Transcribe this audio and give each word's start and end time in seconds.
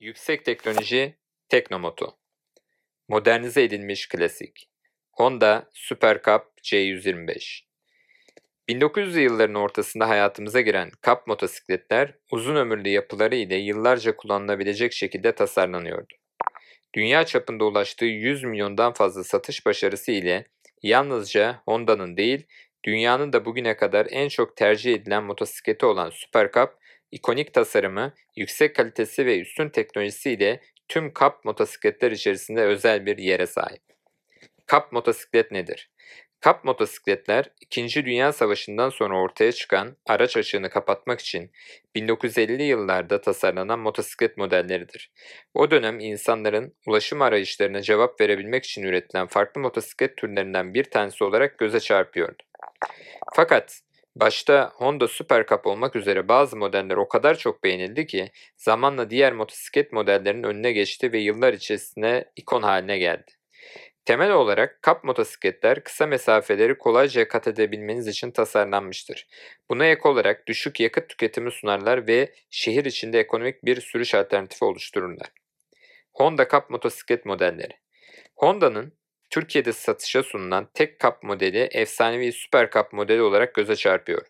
Yüksek 0.00 0.44
teknoloji 0.44 1.14
Teknomoto 1.48 2.18
Modernize 3.08 3.62
edilmiş 3.62 4.08
klasik. 4.08 4.70
Honda 5.12 5.70
Super 5.72 6.22
Cup 6.22 6.42
C125 6.62 7.60
1900'lü 8.68 9.20
yılların 9.20 9.54
ortasında 9.54 10.08
hayatımıza 10.08 10.60
giren 10.60 10.90
Cup 11.02 11.26
motosikletler 11.26 12.14
uzun 12.30 12.56
ömürlü 12.56 12.88
yapıları 12.88 13.36
ile 13.36 13.56
yıllarca 13.56 14.16
kullanılabilecek 14.16 14.92
şekilde 14.92 15.32
tasarlanıyordu. 15.32 16.14
Dünya 16.94 17.26
çapında 17.26 17.64
ulaştığı 17.64 18.04
100 18.04 18.44
milyondan 18.44 18.92
fazla 18.92 19.24
satış 19.24 19.66
başarısı 19.66 20.12
ile 20.12 20.46
yalnızca 20.82 21.62
Honda'nın 21.64 22.16
değil, 22.16 22.46
dünyanın 22.84 23.32
da 23.32 23.44
bugüne 23.44 23.76
kadar 23.76 24.06
en 24.10 24.28
çok 24.28 24.56
tercih 24.56 24.94
edilen 24.94 25.24
motosikleti 25.24 25.86
olan 25.86 26.10
Super 26.10 26.52
Cup, 26.52 26.78
ikonik 27.12 27.54
tasarımı, 27.54 28.14
yüksek 28.36 28.76
kalitesi 28.76 29.26
ve 29.26 29.40
üstün 29.40 29.68
teknolojisiyle 29.68 30.60
tüm 30.88 31.12
Cup 31.12 31.44
motosikletler 31.44 32.10
içerisinde 32.10 32.62
özel 32.62 33.06
bir 33.06 33.18
yere 33.18 33.46
sahip. 33.46 33.82
Cup 34.68 34.92
motosiklet 34.92 35.50
nedir? 35.50 35.90
Cup 36.42 36.64
motosikletler 36.64 37.50
2. 37.60 38.04
Dünya 38.04 38.32
Savaşı'ndan 38.32 38.90
sonra 38.90 39.18
ortaya 39.18 39.52
çıkan 39.52 39.96
araç 40.06 40.36
açığını 40.36 40.70
kapatmak 40.70 41.20
için 41.20 41.50
1950'li 41.96 42.62
yıllarda 42.62 43.20
tasarlanan 43.20 43.78
motosiklet 43.78 44.36
modelleridir. 44.36 45.12
O 45.54 45.70
dönem 45.70 46.00
insanların 46.00 46.74
ulaşım 46.86 47.22
arayışlarına 47.22 47.82
cevap 47.82 48.20
verebilmek 48.20 48.64
için 48.64 48.82
üretilen 48.82 49.26
farklı 49.26 49.60
motosiklet 49.60 50.16
türlerinden 50.16 50.74
bir 50.74 50.84
tanesi 50.84 51.24
olarak 51.24 51.58
göze 51.58 51.80
çarpıyordu. 51.80 52.42
Fakat 53.34 53.80
başta 54.16 54.72
Honda 54.74 55.08
Super 55.08 55.46
Cup 55.46 55.66
olmak 55.66 55.96
üzere 55.96 56.28
bazı 56.28 56.56
modeller 56.56 56.96
o 56.96 57.08
kadar 57.08 57.38
çok 57.38 57.64
beğenildi 57.64 58.06
ki 58.06 58.30
zamanla 58.56 59.10
diğer 59.10 59.32
motosiklet 59.32 59.92
modellerinin 59.92 60.42
önüne 60.42 60.72
geçti 60.72 61.12
ve 61.12 61.18
yıllar 61.18 61.52
içerisinde 61.52 62.32
ikon 62.36 62.62
haline 62.62 62.98
geldi. 62.98 63.32
Temel 64.04 64.32
olarak 64.32 64.82
kap 64.82 65.04
motosikletler 65.04 65.84
kısa 65.84 66.06
mesafeleri 66.06 66.78
kolayca 66.78 67.28
kat 67.28 67.48
edebilmeniz 67.48 68.06
için 68.06 68.30
tasarlanmıştır. 68.30 69.26
Buna 69.70 69.86
ek 69.86 70.08
olarak 70.08 70.46
düşük 70.46 70.80
yakıt 70.80 71.08
tüketimi 71.08 71.50
sunarlar 71.50 72.06
ve 72.06 72.34
şehir 72.50 72.84
içinde 72.84 73.20
ekonomik 73.20 73.64
bir 73.64 73.80
sürüş 73.80 74.14
alternatifi 74.14 74.64
oluştururlar. 74.64 75.28
Honda 76.12 76.48
Cup 76.48 76.70
motosiklet 76.70 77.26
modelleri 77.26 77.72
Honda'nın 78.36 78.92
Türkiye'de 79.36 79.72
satışa 79.72 80.22
sunulan 80.22 80.68
tek 80.74 80.98
kap 80.98 81.22
modeli 81.22 81.58
efsanevi 81.58 82.32
Super 82.32 82.70
Cup 82.70 82.92
modeli 82.92 83.22
olarak 83.22 83.54
göze 83.54 83.76
çarpıyor. 83.76 84.26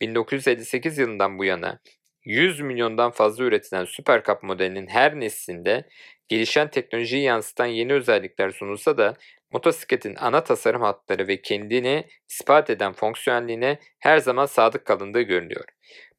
1958 0.00 0.98
yılından 0.98 1.38
bu 1.38 1.44
yana 1.44 1.80
100 2.24 2.60
milyondan 2.60 3.10
fazla 3.10 3.44
üretilen 3.44 3.84
Super 3.84 4.22
Cup 4.22 4.42
modelinin 4.42 4.86
her 4.86 5.20
neslinde 5.20 5.88
gelişen 6.28 6.70
teknolojiyi 6.70 7.22
yansıtan 7.22 7.66
yeni 7.66 7.92
özellikler 7.92 8.50
sunulsa 8.50 8.98
da 8.98 9.16
motosikletin 9.52 10.16
ana 10.16 10.44
tasarım 10.44 10.82
hatları 10.82 11.28
ve 11.28 11.42
kendini 11.42 12.06
ispat 12.30 12.70
eden 12.70 12.92
fonksiyonelliğine 12.92 13.78
her 13.98 14.18
zaman 14.18 14.46
sadık 14.46 14.84
kalındığı 14.84 15.22
görülüyor. 15.22 15.64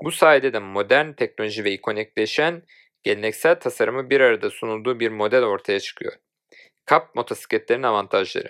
Bu 0.03 0.11
sayede 0.11 0.53
de 0.53 0.59
modern 0.59 1.13
teknoloji 1.13 1.63
ve 1.63 1.71
ikonikleşen 1.71 2.63
geleneksel 3.03 3.59
tasarımı 3.59 4.09
bir 4.09 4.21
arada 4.21 4.49
sunulduğu 4.49 4.99
bir 4.99 5.09
model 5.09 5.43
ortaya 5.43 5.79
çıkıyor. 5.79 6.13
Kap 6.85 7.15
motosikletlerin 7.15 7.83
avantajları 7.83 8.49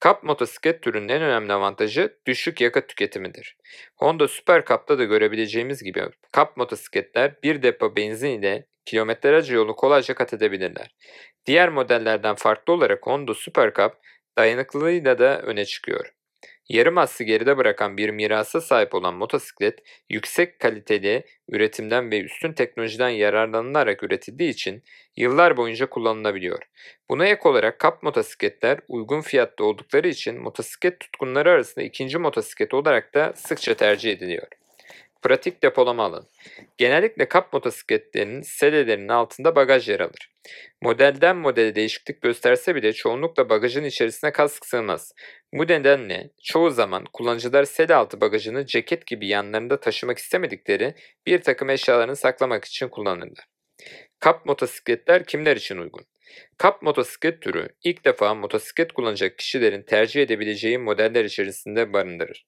Kap 0.00 0.22
motosiklet 0.22 0.82
türünün 0.82 1.08
en 1.08 1.22
önemli 1.22 1.52
avantajı 1.52 2.18
düşük 2.26 2.60
yakıt 2.60 2.88
tüketimidir. 2.88 3.56
Honda 3.96 4.28
Super 4.28 4.64
Cup'ta 4.64 4.98
da 4.98 5.04
görebileceğimiz 5.04 5.82
gibi 5.82 6.02
Cup 6.32 6.56
motosikletler 6.56 7.42
bir 7.42 7.62
depo 7.62 7.96
benzin 7.96 8.28
ile 8.28 8.66
kilometrelerce 8.86 9.54
yolu 9.54 9.76
kolayca 9.76 10.14
kat 10.14 10.34
edebilirler. 10.34 10.94
Diğer 11.46 11.68
modellerden 11.68 12.34
farklı 12.34 12.72
olarak 12.72 13.06
Honda 13.06 13.34
Super 13.34 13.74
Cup 13.74 13.92
dayanıklılığıyla 14.38 15.18
da 15.18 15.42
öne 15.42 15.64
çıkıyor. 15.64 16.17
Yarım 16.68 16.98
aslı 16.98 17.24
geride 17.24 17.56
bırakan 17.56 17.96
bir 17.96 18.10
mirasa 18.10 18.60
sahip 18.60 18.94
olan 18.94 19.14
motosiklet, 19.14 19.78
yüksek 20.10 20.58
kaliteli 20.60 21.24
üretimden 21.48 22.10
ve 22.10 22.20
üstün 22.20 22.52
teknolojiden 22.52 23.08
yararlanılarak 23.08 24.02
üretildiği 24.02 24.50
için 24.50 24.82
yıllar 25.16 25.56
boyunca 25.56 25.90
kullanılabiliyor. 25.90 26.62
Buna 27.10 27.26
ek 27.26 27.48
olarak 27.48 27.78
kap 27.78 28.02
motosikletler 28.02 28.78
uygun 28.88 29.20
fiyatta 29.20 29.64
oldukları 29.64 30.08
için 30.08 30.40
motosiklet 30.40 31.00
tutkunları 31.00 31.50
arasında 31.50 31.84
ikinci 31.84 32.18
motosiklet 32.18 32.74
olarak 32.74 33.14
da 33.14 33.32
sıkça 33.36 33.74
tercih 33.74 34.12
ediliyor. 34.12 34.57
Pratik 35.22 35.62
depolama 35.62 36.04
alanı. 36.04 36.26
Genellikle 36.78 37.28
kap 37.28 37.52
motosikletlerinin 37.52 38.42
sedelerinin 38.42 39.08
altında 39.08 39.56
bagaj 39.56 39.88
yer 39.88 40.00
alır. 40.00 40.34
Modelden 40.82 41.36
modele 41.36 41.74
değişiklik 41.74 42.22
gösterse 42.22 42.74
bile 42.74 42.92
çoğunlukla 42.92 43.48
bagajın 43.48 43.84
içerisine 43.84 44.32
kask 44.32 44.66
sığmaz. 44.66 45.12
Bu 45.52 45.62
nedenle 45.68 46.30
çoğu 46.42 46.70
zaman 46.70 47.04
kullanıcılar 47.12 47.64
sede 47.64 47.94
altı 47.94 48.20
bagajını 48.20 48.66
ceket 48.66 49.06
gibi 49.06 49.28
yanlarında 49.28 49.80
taşımak 49.80 50.18
istemedikleri 50.18 50.94
bir 51.26 51.42
takım 51.42 51.70
eşyalarını 51.70 52.16
saklamak 52.16 52.64
için 52.64 52.88
kullanırlar. 52.88 53.46
Kap 54.20 54.46
motosikletler 54.46 55.24
kimler 55.24 55.56
için 55.56 55.76
uygun? 55.76 56.04
Kap 56.58 56.82
motosiklet 56.82 57.42
türü 57.42 57.68
ilk 57.84 58.04
defa 58.04 58.34
motosiklet 58.34 58.92
kullanacak 58.92 59.38
kişilerin 59.38 59.82
tercih 59.82 60.22
edebileceği 60.22 60.78
modeller 60.78 61.24
içerisinde 61.24 61.92
barındırır. 61.92 62.46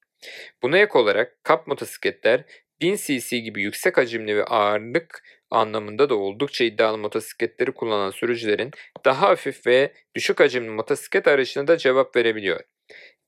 Buna 0.63 0.77
ek 0.77 0.99
olarak 0.99 1.43
kap 1.43 1.67
motosikletler 1.67 2.43
1000 2.81 2.95
cc 2.95 3.37
gibi 3.39 3.61
yüksek 3.61 3.97
hacimli 3.97 4.37
ve 4.37 4.45
ağırlık 4.45 5.23
anlamında 5.49 6.09
da 6.09 6.15
oldukça 6.15 6.63
iddialı 6.63 6.97
motosikletleri 6.97 7.71
kullanan 7.71 8.11
sürücülerin 8.11 8.71
daha 9.05 9.29
hafif 9.29 9.67
ve 9.67 9.93
düşük 10.15 10.39
hacimli 10.39 10.69
motosiklet 10.69 11.27
arayışına 11.27 11.67
da 11.67 11.77
cevap 11.77 12.15
verebiliyor. 12.15 12.61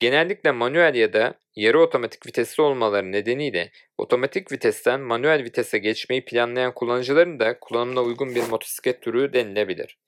Genellikle 0.00 0.50
manuel 0.52 0.94
ya 0.94 1.12
da 1.12 1.34
yarı 1.56 1.80
otomatik 1.80 2.26
vitesli 2.26 2.62
olmaları 2.62 3.12
nedeniyle 3.12 3.70
otomatik 3.98 4.52
vitesten 4.52 5.00
manuel 5.00 5.44
vitese 5.44 5.78
geçmeyi 5.78 6.24
planlayan 6.24 6.74
kullanıcıların 6.74 7.40
da 7.40 7.58
kullanımına 7.60 8.02
uygun 8.02 8.34
bir 8.34 8.48
motosiklet 8.48 9.02
türü 9.02 9.32
denilebilir. 9.32 9.98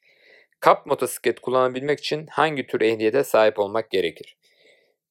Kap 0.60 0.86
motosiklet 0.86 1.40
kullanabilmek 1.40 1.98
için 1.98 2.26
hangi 2.30 2.66
tür 2.66 2.80
ehliyete 2.80 3.24
sahip 3.24 3.58
olmak 3.58 3.90
gerekir? 3.90 4.36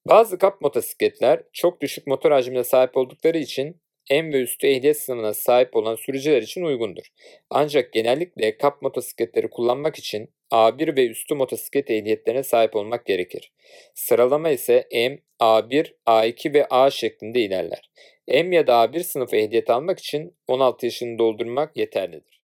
Bazı 0.08 0.38
kap 0.38 0.60
motosikletler 0.60 1.42
çok 1.52 1.80
düşük 1.80 2.06
motor 2.06 2.32
hacmine 2.32 2.64
sahip 2.64 2.96
oldukları 2.96 3.38
için 3.38 3.80
en 4.10 4.32
ve 4.32 4.42
üstü 4.42 4.66
ehliyet 4.66 5.00
sınavına 5.00 5.34
sahip 5.34 5.76
olan 5.76 5.94
sürücüler 5.94 6.42
için 6.42 6.62
uygundur. 6.62 7.02
Ancak 7.50 7.92
genellikle 7.92 8.58
kap 8.58 8.82
motosikletleri 8.82 9.50
kullanmak 9.50 9.96
için 9.96 10.30
A1 10.50 10.96
ve 10.96 11.06
üstü 11.06 11.34
motosiklet 11.34 11.90
ehliyetlerine 11.90 12.42
sahip 12.42 12.76
olmak 12.76 13.06
gerekir. 13.06 13.52
Sıralama 13.94 14.50
ise 14.50 14.88
M, 14.92 15.18
A1, 15.40 15.94
A2 16.06 16.54
ve 16.54 16.66
A 16.70 16.90
şeklinde 16.90 17.40
ilerler. 17.40 17.90
M 18.28 18.56
ya 18.56 18.66
da 18.66 18.72
A1 18.72 19.02
sınıfı 19.02 19.36
ehliyet 19.36 19.70
almak 19.70 19.98
için 19.98 20.36
16 20.46 20.86
yaşını 20.86 21.18
doldurmak 21.18 21.76
yeterlidir. 21.76 22.32